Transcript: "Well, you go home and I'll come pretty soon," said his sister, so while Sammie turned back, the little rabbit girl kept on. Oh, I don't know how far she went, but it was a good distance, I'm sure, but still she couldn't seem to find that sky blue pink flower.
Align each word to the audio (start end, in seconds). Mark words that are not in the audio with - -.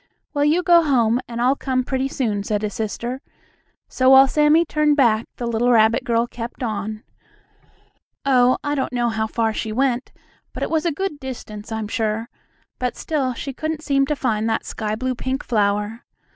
"Well, 0.33 0.45
you 0.45 0.63
go 0.63 0.81
home 0.81 1.19
and 1.27 1.39
I'll 1.39 1.55
come 1.55 1.83
pretty 1.83 2.07
soon," 2.07 2.43
said 2.43 2.63
his 2.63 2.73
sister, 2.73 3.21
so 3.87 4.09
while 4.09 4.27
Sammie 4.27 4.65
turned 4.65 4.97
back, 4.97 5.27
the 5.35 5.45
little 5.45 5.71
rabbit 5.71 6.03
girl 6.03 6.25
kept 6.25 6.63
on. 6.63 7.03
Oh, 8.25 8.57
I 8.63 8.73
don't 8.73 8.91
know 8.93 9.09
how 9.09 9.27
far 9.27 9.53
she 9.53 9.71
went, 9.71 10.11
but 10.53 10.63
it 10.63 10.71
was 10.71 10.87
a 10.87 10.91
good 10.91 11.19
distance, 11.19 11.71
I'm 11.71 11.87
sure, 11.87 12.29
but 12.79 12.97
still 12.97 13.35
she 13.35 13.53
couldn't 13.53 13.83
seem 13.83 14.07
to 14.07 14.15
find 14.15 14.49
that 14.49 14.65
sky 14.65 14.95
blue 14.95 15.13
pink 15.13 15.43
flower. 15.43 16.03